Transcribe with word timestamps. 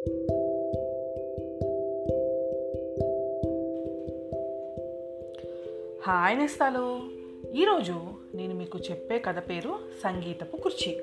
Hi 0.00 0.12
నేస్తాలు. 6.38 7.00
ఈరోజు 7.54 8.00
నేను 8.34 8.54
మీకు 8.54 8.78
చెప్పే 8.78 9.18
కథ 9.18 9.38
పేరు 9.38 9.78
సంగీతపు 10.02 10.56
కుర్చీ. 10.56 11.00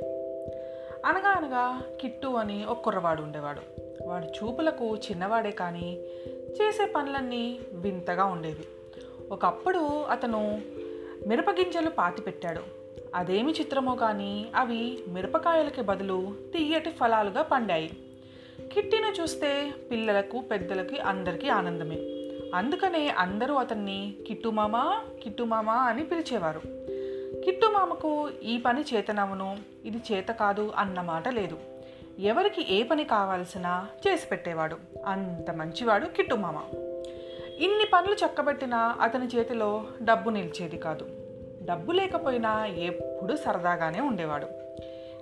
అనగా 1.05 1.29
అనగా 1.29 1.83
కిట్టు 2.01 2.27
అని 2.27 2.65
ఒక 2.65 2.81
కుర్రవాడు 2.81 3.21
ఉండేవాడు. 3.21 3.61
వాడు 4.07 4.25
చూపులకు 4.25 4.95
చిన్నవాడే 4.95 5.51
కానీ 5.51 5.99
చేసే 6.49 6.85
పనులన్నీ 6.85 7.59
వింతగా 7.73 8.25
ఉండేవి. 8.25 8.65
ఒకప్పుడు 9.31 10.03
అతను 10.03 10.61
మిరపగింజలు 11.27 11.89
పాతి 11.89 12.21
పెట్టాడు. 12.21 12.61
అదేమి 13.15 13.51
చిత్రమో 13.51 13.95
కానీ 13.95 14.51
అవి 14.55 15.03
మిరపకాయలకి 15.07 15.81
బదులు 15.81 16.33
తీయటి 16.53 16.89
ఫలాలుగా 16.89 17.41
పండాయి. 17.41 17.89
కిట్టిని 18.73 19.21
చూస్తే 19.21 19.71
పిల్లలకు 19.91 20.39
పెద్దలకి 20.39 20.99
అందరికీ 20.99 21.49
ఆనందమే. 21.49 21.97
అందుకనే 22.53 23.09
అందరూ 23.09 23.55
అతన్ని 23.55 24.15
కిట్టుమామ 24.27 25.01
కిట్టుమామ 25.23 25.69
అని 25.69 26.03
పిలిచేవారు. 26.03 26.61
కిట్టుమామకు 27.45 28.29
ఈ 28.43 28.57
పని 28.57 28.85
చేతనవును 28.93 29.57
ఇది 29.85 29.97
చేత 30.11 30.27
కాదు 30.27 30.73
అన్నమాట 30.75 31.27
లేదు. 31.27 31.57
ఎవరికి 32.19 32.75
ఏ 32.75 32.83
పని 32.83 33.03
కావాల్సినా 33.03 33.87
చేసి 34.07 34.27
పెట్టేవాడు. 34.27 34.77
అంత 35.05 35.51
మంచివాడు 35.51 36.05
కిట్టుమామ 36.05 36.61
ఇన్ని 37.59 37.85
పనులు 37.93 38.13
చక్కబెట్టినా 38.13 38.97
అతని 39.01 39.27
చేతిలో 39.27 39.85
డబ్బు 40.01 40.29
నిలిచేది 40.29 40.77
కాదు. 40.77 41.07
డబ్బు 41.65 41.91
లేకపోయినా 41.91 42.65
ఎప్పుడు 42.65 43.35
సరదాగానే 43.35 43.99
ఉండేవాడు. 43.99 44.47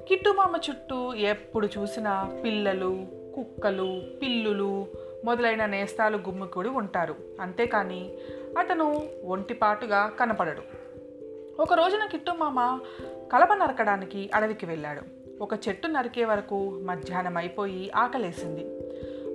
కిట్టుమామ 0.07 0.59
చుట్టూ 0.69 1.13
ఎప్పుడు 1.13 1.69
చూసినా 1.77 2.41
పిల్లలు 2.43 3.05
కుక్కలు 3.35 4.01
పిల్లులు 4.21 4.87
మొదలైన 5.25 5.65
నేస్తాలు 5.65 6.17
గుమ్మికూడి 6.17 6.69
ఉంటారు. 6.69 7.15
అంతేకాని 7.41 8.13
అతను 8.57 9.09
ఒంటిపాటుగా 9.25 10.11
కనపడడు. 10.19 10.61
ఒక 11.61 11.73
రోజున 11.73 12.05
కిట్టుమామ 12.05 12.79
కలప 13.33 13.53
నరకడానికి 13.53 14.29
అడవికి 14.33 14.65
వెళ్ళాడు. 14.65 15.01
ఒక 15.41 15.67
చెట్టు 15.67 15.87
నరికే 15.87 16.25
వరకు 16.25 16.81
మధ్యాహ్నం 16.83 17.37
అయిపోయి 17.37 17.91
ఆకలేసింది. 17.91 18.79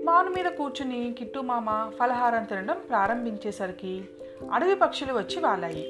మాను 0.05 0.31
మీద 0.31 0.45
కూర్చుని 0.45 1.15
కిట్టుమామ 1.19 1.91
ఫలహారం 2.01 2.45
తినడం 2.45 2.81
ప్రారంభించేసరికి 2.89 4.05
అడవి 4.53 4.75
పక్షులు 4.75 5.13
వచ్చి 5.13 5.41
వాలాయి. 5.41 5.85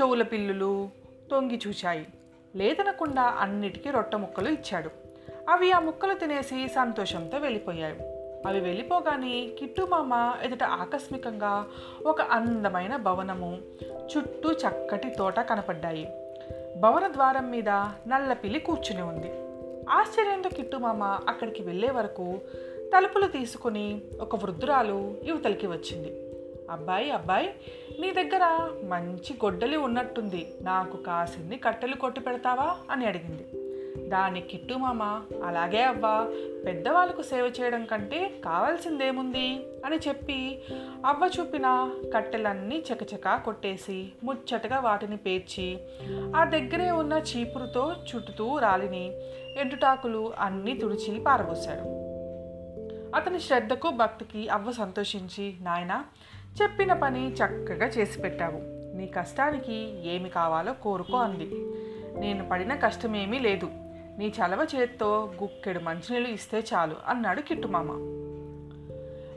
చెవుల 0.00 0.22
పిల్లులు 0.22 0.88
తొంగి 1.30 1.60
చూశాయి 1.68 2.06
లేదనకుండా 2.56 3.22
అన్నిటికీ 3.22 3.90
రొట్టె 3.90 4.16
ముక్కలు 4.16 4.48
ఇచ్చాడు. 4.48 4.99
అవి 5.50 5.72
ఆ 5.72 5.78
ముక్కలు 5.78 6.14
తినేసి 6.14 6.68
సంతోషంతో 6.68 7.38
వెళ్ళిపోయాయి. 7.38 7.94
అవి 8.46 8.60
వెళ్ళిపోగానే 8.60 9.50
కిట్టుమామ 9.58 10.34
ఎదుట 10.42 10.62
ఆకస్మికంగా 10.62 11.66
ఒక 12.06 12.20
అందమైన 12.20 12.96
భవనము 12.96 13.58
చుట్టూ 13.82 14.52
చక్కటి 14.52 15.10
తోట 15.10 15.40
కనపడ్డాయి. 15.40 16.08
భవన 16.80 17.12
ద్వారం 17.12 17.50
మీద 17.50 17.68
నల్ల 18.08 18.32
పిల్లి 18.32 18.60
కూర్చుని 18.60 19.02
ఉంది. 19.02 19.32
ఆశ్చర్యంతో 19.90 20.48
కిట్టుమామ 20.48 21.02
అక్కడికి 21.02 21.62
వెళ్ళే 21.62 21.90
వరకు 21.90 22.38
తలుపులు 22.96 23.26
తీసుకుని 23.26 24.02
ఒక 24.20 24.36
వృద్ధురాలు 24.36 25.16
యువతలకి 25.24 25.66
వచ్చింది. 25.66 26.26
అబ్బాయి 26.70 27.10
అబ్బాయి 27.10 27.54
నీ 28.00 28.12
దగ్గర 28.12 28.70
మంచి 28.84 29.36
గొడ్డలి 29.44 29.76
ఉన్నట్టుంది. 29.76 30.54
నాకు 30.62 30.96
కాసింది 30.96 31.56
కట్టెలు 31.56 31.96
కొట్టి 31.96 32.20
పెడతావా? 32.20 32.76
అని 32.90 33.06
అడిగింది. 33.06 33.59
దాని 33.98 34.40
కిట్టు 34.40 34.74
మామ 34.74 35.22
అలాగే 35.44 35.82
అవ్వా 35.82 36.28
పెద్దవాళ్ళకు 36.66 37.22
సేవ 37.22 37.52
చేయడం 37.60 37.84
కంటే 37.84 38.40
కావాల్సిందేముంది? 38.44 39.66
అని 39.86 39.96
చెప్పి 40.08 40.62
అవ్వ 41.06 41.30
చూపిన 41.40 41.90
కట్టెలన్నీ 42.14 42.84
చకచకా 42.92 43.36
కొట్టేసి 43.36 44.12
ముచ్చటగా 44.24 44.78
వాటిని 44.80 45.16
పేర్చి 45.16 45.78
ఆ 46.36 46.44
దగ్గరే 46.44 46.90
ఉన్న 46.90 47.12
చీపురుతో 47.12 47.92
చుట్టుతూ 47.92 48.58
రాలిని 48.58 49.12
ఎండుటాకులు 49.56 50.32
అన్నీ 50.40 50.74
తుడిచి 50.74 51.20
పారబోశాడు. 51.20 52.00
అతని 53.16 53.40
శ్రద్ధకు 53.40 53.90
భక్తికి 53.90 54.48
అవ్వ 54.48 54.72
సంతోషించి 54.72 55.54
నాయన 55.60 56.04
చెప్పిన 56.62 56.92
పని 56.92 57.32
చక్కగా 57.32 57.86
చేసి 57.86 58.20
పెట్టావు. 58.22 58.80
నీ 58.96 59.06
కష్టానికి 59.06 60.08
ఏమి 60.14 60.28
కావాలో 60.28 60.72
కోరుకో 60.72 61.16
అంది. 61.16 61.50
నేను 62.20 62.48
పడిన 62.48 62.74
కష్టమేమీ 62.74 63.38
లేదు. 63.38 63.70
నీ 64.18 64.26
చలవ 64.26 64.66
చేత్తో 64.74 65.32
గుక్కెడు 65.42 65.80
మంచినీళ్ళు 65.80 66.28
ఇస్తే 66.28 66.64
చాలు 66.74 66.96
అన్నాడు 67.08 67.40
కిట్టుమామ 67.40 67.90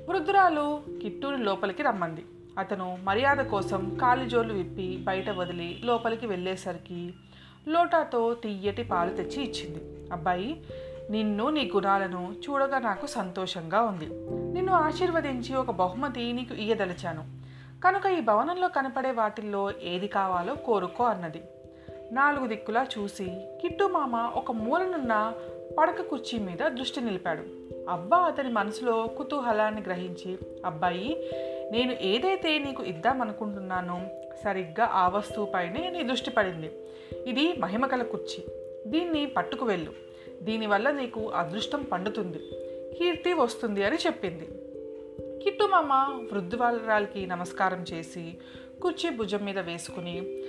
వృద్ధురాలు 0.10 0.82
కిట్టుని 1.02 1.44
లోపలికి 1.44 1.84
రమ్మంది. 1.84 2.26
అతను 2.60 2.98
మర్యాద 3.04 3.38
కోసం 3.38 3.98
కాలిజోలు 4.02 4.54
విప్పి 4.54 4.98
బయట 5.04 5.30
వదిలి 5.30 5.82
లోపలికి 5.84 6.28
వెళ్ళేసరికి 6.28 7.14
లోటాతో 7.68 8.34
తీయటి 8.34 8.84
పాలు 8.84 9.10
తెచ్చి 9.10 9.44
ఇచ్చింది. 9.44 9.82
అబ్బాయి 10.12 10.64
నిన్ను 11.10 11.50
నీ 11.50 11.72
గుణాలను 11.76 12.36
చూడగా 12.50 12.80
నాకు 12.80 13.08
సంతోషంగా 13.08 13.82
ఉంది. 13.82 14.08
నిన్ను 14.54 14.74
ఆశీర్వదించి 14.74 15.56
ఒక 15.56 15.72
బహుమతి 15.72 16.34
నీకు 16.34 16.54
ఇయ్యదలిచాను. 16.54 17.24
కనుక 17.82 18.06
ఈ 18.06 18.22
భవనంలో 18.22 18.68
కనపడే 18.68 19.12
వాటిల్లో 19.12 19.72
ఏది 19.82 20.08
కావాలో 20.08 20.56
కోరుకో 20.56 21.04
అన్నది. 21.04 21.44
నాలుగు 22.14 22.48
దిక్కులా 22.48 22.88
చూసి 22.98 23.26
కిట్టు 23.62 23.84
మామ 23.84 24.32
ఒక 24.36 24.52
మూలనున్న 24.52 25.34
పడక 25.78 26.02
కుర్చీ 26.02 26.40
మీద 26.40 26.68
దృష్టి 26.68 27.02
నిలిపాడు. 27.02 27.44
అబ్బా 27.90 28.18
అతని 28.18 28.50
మనసులో 28.50 29.08
కుతూహలాన్ని 29.08 29.82
గ్రహించి 29.82 30.38
అబ్బాయి 30.66 31.32
నేను 31.72 31.96
ఏదైతే 32.02 32.58
నీకు 32.58 32.84
ఇద్దామనుకుంటున్నానో 32.84 34.02
సరిగ్గా 34.44 34.86
ఆ 34.86 35.08
వస్తువుపైనే 35.10 35.90
నీ 35.90 36.04
దృష్టి 36.04 36.32
పడింది. 36.32 36.72
ఇది 37.28 37.54
మహిమకల 37.60 38.04
కుర్చీ. 38.04 38.44
దీన్ని 38.88 39.26
పట్టుకు 39.26 39.66
వెళ్ళు. 39.66 39.92
దీనివల్ల 40.42 40.92
నీకు 40.92 41.30
అదృష్టం 41.30 41.84
పండుతుంది. 41.84 42.40
కీర్తి 42.98 43.34
వస్తుంది 43.34 43.84
అని 43.84 43.96
చెప్పింది. 43.96 44.48
కిట్టు 45.44 45.64
మామ 45.64 45.94
వృద్ధువాళ్ళకి 46.32 47.28
నమస్కారం 47.28 47.86
చేసి 47.94 48.38
కుర్చీ 48.82 49.10
భుజం 49.10 49.46
మీద 49.46 49.60
వేసుకుని 49.60 50.44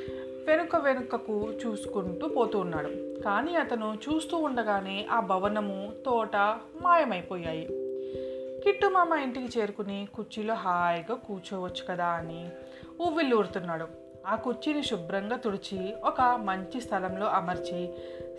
వెనుక 0.46 0.76
వెనుకకు 0.76 1.52
చూసుకుంటూ 1.52 2.28
పోతూ 2.28 2.58
ఉన్నాడు. 2.58 3.22
కానీ 3.22 3.56
అతను 3.56 3.94
చూస్తూ 3.94 4.36
ఉండగానే 4.36 5.06
ఆ 5.10 5.20
భవనము 5.20 5.92
తోట 6.06 6.36
మాయమైపోయాయి. 6.82 7.68
కిట్టు 8.64 8.86
మామ 8.86 9.14
ఇంటికి 9.14 9.58
చేరుకుని 9.58 10.08
కుర్చీలో 10.14 10.54
హాయిగా 10.54 11.14
కూర్చోవచ్చు 11.14 11.84
కదా 11.88 12.06
అని 12.06 12.48
ఊవిల్లూరుతున్నాడు 13.00 13.86
ఆ 14.26 14.34
కుర్చీని 14.34 14.82
శుభ్రంగా 14.82 15.36
తుడిచి 15.36 15.94
ఒక 16.04 16.20
మంచి 16.20 16.80
స్థలంలో 16.80 17.26
అమర్చి 17.26 17.88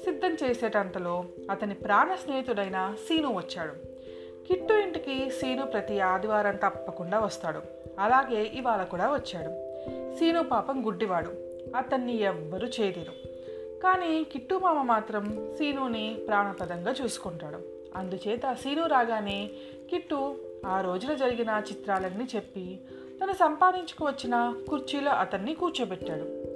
సిద్ధం 0.06 0.38
చేసేటంతలో 0.44 1.26
అతని 1.52 1.74
ప్రాణ 1.74 2.16
స్నేహితుడైన 2.16 2.96
సీను 3.08 3.36
వచ్చాడు. 3.36 3.72
కిట్టు 4.48 4.74
ఇంటికి 4.74 5.30
సీను 5.30 5.66
ప్రతి 5.66 6.00
ఆదివారం 6.00 6.56
తప్పకుండా 6.56 7.20
వస్తాడు. 7.20 7.62
అలాగే 8.00 8.44
ఇవాళ 8.44 8.84
కూడా 8.84 9.14
వచ్చాడు. 9.14 9.52
సీను 10.16 10.44
పాపం 10.44 10.86
గుడ్డివాడు. 10.86 11.45
అతన్ని 11.76 12.22
ఎవ్వరూ 12.22 12.68
చేదిరు 12.68 13.12
కానీ 13.84 14.24
కిట్టు 14.24 14.56
మామ 14.56 14.82
మాత్రం 14.82 15.54
సీనుని 15.58 16.18
ప్రాణపదంగా 16.28 16.96
చూసుకుంటాడు. 17.04 17.60
అందుచేత 17.96 18.54
సీను 18.54 18.88
రాగానే 18.88 19.50
కిట్టు 19.90 20.36
ఆ 20.66 20.82
రోజున 20.82 21.14
జరిగిన 21.14 21.62
చిత్రాలన్నీ 21.70 22.28
చెప్పి 22.36 22.80
తను 23.24 23.34
సంపాదించుకు 23.34 24.06
వచ్చిన 24.06 24.56
కుర్చీలో 24.70 25.12
అతన్ని 25.12 25.56
కూర్చోబెట్టాడు. 25.56 26.56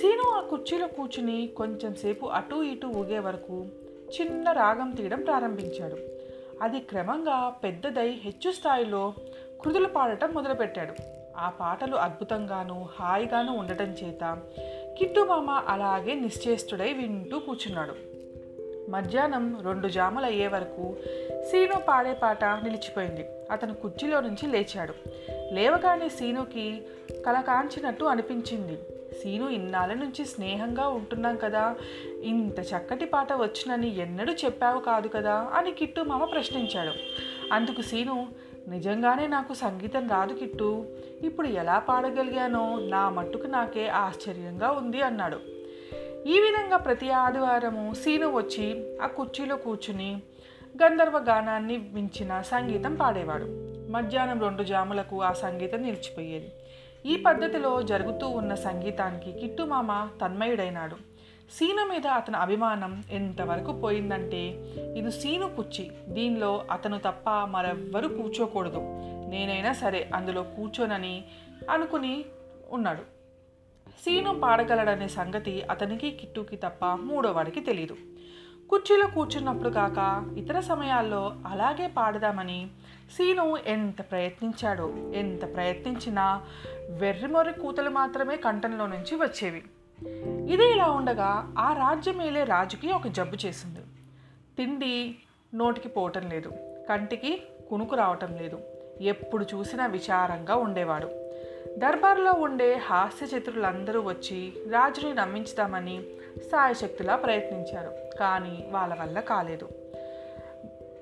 సీను 0.00 0.30
ఆ 0.30 0.40
కుర్చీలో 0.40 0.86
కూర్చుని 0.86 1.50
కొంచెం 1.56 1.94
సేపు 1.94 2.26
అటూ 2.26 2.62
ఇటూ 2.62 2.88
ఊగే 2.88 3.18
వరకు 3.18 3.66
చిన్న 4.20 4.52
రాగం 4.52 4.90
తీయడం 4.90 5.22
ప్రారంభించాడు. 5.22 5.96
అది 6.62 6.80
క్రమంగా 6.80 7.48
పెద్దదై 7.48 8.08
హెచ్చు 8.08 8.52
స్థాయిలో 8.52 9.14
కృదులు 9.60 9.88
పాడటం 9.88 10.34
మొదలుపెట్టాడు. 10.34 11.23
ఆ 11.38 11.48
పాటలు 11.48 11.96
అద్భుతంగాను 11.96 12.88
హాయిగాను 13.00 13.56
ఉండటం 13.56 13.84
చేత 13.84 14.38
కిట్టుమామ 14.98 15.50
అలాగే 15.50 16.14
నిశ్చేష్టుడై 16.14 16.92
వింటూ 16.92 17.38
కూర్చున్నాడు 17.38 18.14
మధ్యాహ్నం 18.90 19.60
రెండు 19.62 19.88
జాములు 19.88 20.26
అయ్యే 20.26 20.46
వరకు 20.46 20.96
సీను 21.50 21.80
పాడే 21.88 22.12
పాట 22.12 22.44
నిలిచిపోయింది. 22.44 23.26
అతను 23.50 23.74
కుర్చీలో 23.74 24.20
నుంచి 24.20 24.46
లేచాడు. 24.46 24.94
లేవగానే 25.54 26.08
సీనుకి 26.08 26.82
కలకాంచినట్టు 27.26 28.04
అనిపించింది. 28.04 28.78
సీను 29.22 29.48
ఇన్నాళ్ళ 29.48 29.94
నుంచి 29.94 30.24
స్నేహంగా 30.24 30.88
ఉంటున్నాం 30.88 31.36
కదా 31.36 31.76
ఇంత 32.22 32.60
చక్కటి 32.60 33.04
పాట 33.04 33.32
వచ్చునని 33.32 33.98
ఎన్నడూ 33.98 34.32
చెప్పావు 34.32 34.80
కాదు 34.80 35.08
కదా 35.08 35.34
అని 35.54 35.70
కిట్టు 35.70 36.00
మామ 36.00 36.24
ప్రశ్నించాడు. 36.24 36.92
అందుకు 37.54 37.82
సీను 37.82 38.26
నిజంగానే 38.68 39.26
నాకు 39.26 39.54
సంగీతం 39.54 40.08
రాదు 40.08 40.32
కిట్టు. 40.32 40.86
ఇప్పుడు 41.22 41.48
ఎలా 41.48 41.78
పాడగలిగానో 41.78 42.78
నా 42.78 43.08
మట్టుకు 43.08 43.46
నాకే 43.46 43.88
ఆశ్చర్యంగా 43.88 44.70
ఉంది 44.70 45.02
అన్నాడు. 45.02 45.40
ఈ 46.26 46.40
విధంగా 46.40 46.76
ప్రతి 46.76 47.10
ఆదివారము 47.10 47.94
సీను 47.94 48.36
వచ్చి 48.36 48.98
ఆ 49.02 49.06
కుర్చీలో 49.06 49.56
కూర్చుని 49.56 50.22
గంధర్వ 50.82 51.18
గానాన్ని 51.18 51.90
మించిన 51.92 52.42
సంగీతం 52.42 52.94
పాడేవాడు. 52.94 53.44
మధ్యాహ్నం 53.90 54.40
రెండు 54.40 54.62
జాములకు 54.62 55.22
ఆ 55.22 55.32
సంగీతం 55.32 55.82
నిలిచిపోయేది. 55.82 56.52
ఈ 57.06 57.16
పద్ధతిలో 57.16 57.82
జరుగుతూ 57.82 58.28
ఉన్న 58.28 58.54
సంగీతానికి 58.54 59.32
కిట్టు 59.32 59.62
మామ 59.62 60.08
తన్మయుడైనాడు. 60.20 60.96
సీను 61.50 61.86
మీద 61.86 62.06
అతని 62.06 62.36
అభిమానం 62.36 63.04
ఎంతవరకు 63.10 63.72
పోయిందంటే 63.72 64.42
ఇది 64.96 65.12
సీను 65.12 65.56
కుర్చీ. 65.56 65.90
దీనిలో 66.08 66.64
అతను 66.70 66.98
తప్ప 66.98 67.30
మరెవ్వరూ 67.30 68.08
కూర్చోకూడదు. 68.08 68.80
నేనైనా 69.28 69.72
సరే 69.72 70.10
అందులో 70.14 70.42
కూర్చోనని 70.42 71.24
అనుకుని 71.70 72.24
ఉన్నాడు. 72.70 73.00
సీను 74.04 74.40
పాడగలడనే 74.40 75.08
సంగతి 75.08 75.62
అతనికి 75.62 76.10
కిట్టుకి 76.10 76.56
తప్ప 76.56 76.84
మూడోవాడికి 76.84 77.60
తెలియదు 77.60 77.96
కుర్చీలో 78.70 79.06
కూర్చున్నప్పుడు 79.06 79.68
కాక 79.68 80.24
ఇతర 80.38 80.60
సమయాల్లో 80.60 81.36
అలాగే 81.46 81.86
పాడదామని 81.86 82.66
సీను 83.16 83.56
ఎంత 83.56 84.00
ప్రయత్నించాడో 84.10 84.94
ఎంత 85.14 85.54
ప్రయత్నించినా 85.54 86.42
వెర్రిమొర్రి 86.90 87.60
కూతలు 87.60 87.90
మాత్రమే 87.90 88.36
కంఠంలో 88.36 88.86
నుంచి 88.86 89.16
వచ్చేవి. 89.16 89.62
ఇది 90.48 90.72
ఇలా 90.72 90.90
ఉండగా 90.90 91.54
ఆ 91.58 91.72
రాజ్యమేలే 91.72 92.44
రాజుకి 92.44 92.92
ఒక 92.92 93.08
జబ్బు 93.08 93.46
చేసింది. 93.46 93.80
తిండి 94.56 95.16
నోటికి 95.54 95.88
పోవటం 95.88 96.30
లేదు. 96.30 96.52
కంటికి 96.88 97.42
కునుకు 97.70 97.96
రావటం 97.96 98.36
లేదు. 98.36 98.58
ఎప్పుడు 99.00 99.44
చూసినా 99.54 99.86
విచారంగా 99.86 100.56
ఉండేవాడు. 100.56 101.10
దర్బార్లో 101.78 102.32
ఉండే 102.32 102.74
హాస్య 102.74 103.36
చిత్రులందరూ 103.36 104.00
వచ్చి 104.00 104.52
రాజుని 104.70 105.14
నమ్మించుదామని 105.14 106.04
సాయశక్తిలా 106.38 107.16
ప్రయత్నించారు. 107.16 108.18
కానీ 108.20 108.64
వాళ్ళ 108.70 108.94
వల్ల 109.00 109.20
కాలేదు. 109.20 109.68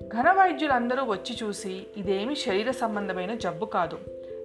ఘన 0.09 0.33
వైద్యులందరూ 0.33 1.05
వచ్చి 1.05 1.39
చూసి 1.43 1.87
ఇదేమి 1.97 2.37
శరీర 2.37 2.71
సంబంధమైన 2.71 3.35
జబ్బు 3.35 3.65
కాదు. 3.65 3.99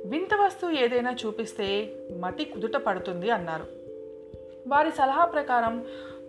వింత 0.06 0.34
వస్తువు 0.34 0.72
ఏదైనా 0.72 1.16
చూపిస్తే 1.26 1.96
మతి 2.20 2.46
కుదుట 2.46 2.76
పడుతుంది 2.76 3.32
అన్నారు. 3.32 3.87
వారి 4.68 4.92
సలహా 4.92 5.26
ప్రకారం 5.26 5.86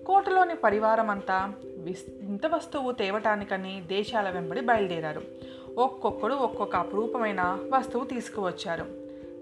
కోటలోని 0.06 0.54
పరివారం 0.54 1.10
అంతా 1.10 1.52
విస్ 1.78 2.04
వింత 2.08 2.46
వస్తువు 2.46 2.92
తేవటానికని 2.92 3.82
దేశాల 3.86 4.30
వెంబడి 4.30 4.60
బయలుదేరారు. 4.60 5.22
ఒక్కొక్కడు 5.78 6.34
ఒక్కొక్క 6.34 6.76
అపురూపమైన 6.76 7.58
వస్తువు 7.70 8.04
తీసుకువచ్చారు. 8.04 8.84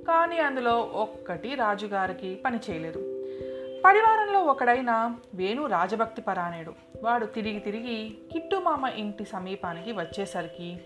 కానీ 0.08 0.38
అందులో 0.38 0.78
ఒక్కటి 0.78 1.54
రాజుగారికి 1.54 2.34
పని 2.44 2.58
చేయలేదు 2.70 2.98
పరివారంలో 3.84 4.40
ఒకడైన 4.40 5.14
వేణు 5.34 5.66
రాజభక్తి 5.66 6.22
పరాయణుడు 6.22 6.72
వాడు 7.02 7.26
తిరిగి 7.26 7.58
తిరిగి 7.58 8.18
కిట్టుమామ 8.32 8.86
ఇంటి 8.86 9.24
సమీపానికి 9.24 9.92
వచ్చేసరికి 9.92 10.78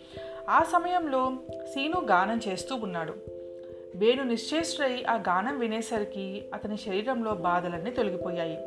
ఆ 0.51 0.63
సమయంలో 0.63 1.33
సీను 1.65 2.01
గానం 2.01 2.41
చేస్తూ 2.49 2.75
ఉన్నాడు. 2.77 3.15
వేణు 4.01 4.23
నిశ్చేష్టుడై 4.23 5.05
ఆ 5.09 5.15
గానం 5.15 5.59
వినేసరికి 5.59 6.45
అతని 6.55 6.77
శరీరంలో 6.77 7.35
బాధలన్నీ 7.35 7.91
తొలగిపోయాయి. 7.91 8.59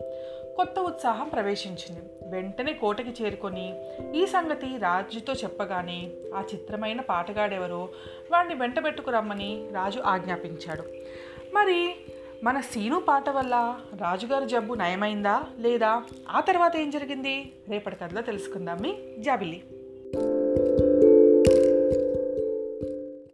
కొత్త 0.56 0.80
ఉత్సాహం 0.80 1.28
ప్రవేశించింది. 1.28 2.02
వెంటనే 2.36 2.74
కోటకి 2.74 3.24
చేరుకొని 3.24 3.74
ఈ 4.16 4.26
సంగతి 4.26 4.78
రాజుతో 4.78 5.34
చెప్పగానే 5.34 6.12
ఆ 6.36 6.44
చిత్రమైన 6.54 7.02
పాటగాడెవరో 7.02 7.90
వాడిని 8.32 8.56
వెంటబెట్టుకు 8.56 9.12
రమ్మని 9.12 9.70
రాజు 9.74 10.00
ఆజ్ఞాపించాడు. 10.00 10.84
మరి 11.54 11.96
మన 12.44 12.60
సీను 12.60 13.00
పాట 13.00 13.30
వల్ల 13.30 13.80
రాజుగారి 14.02 14.46
జబ్బు 14.46 14.74
నయమైందా 14.74 15.44
లేదా? 15.58 16.04
ఆ 16.30 16.40
తర్వాత 16.40 16.76
ఏం 16.76 16.90
జరిగింది? 16.90 17.52
రేపటి 17.70 17.96
కథలో 17.96 18.22
తెలుసుకుందాం 18.22 18.78
మీ 18.82 18.96
జాబిల్లి. 19.20 19.64